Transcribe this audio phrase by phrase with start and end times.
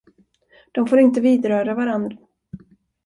[0.71, 2.17] De får inte vidröra varann.